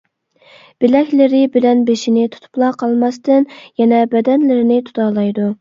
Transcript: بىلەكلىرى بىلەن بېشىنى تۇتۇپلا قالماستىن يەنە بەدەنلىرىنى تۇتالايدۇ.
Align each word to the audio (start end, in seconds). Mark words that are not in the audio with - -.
بىلەكلىرى 0.83 1.41
بىلەن 1.57 1.83
بېشىنى 1.89 2.25
تۇتۇپلا 2.37 2.71
قالماستىن 2.81 3.47
يەنە 3.83 4.03
بەدەنلىرىنى 4.15 4.81
تۇتالايدۇ. 4.89 5.49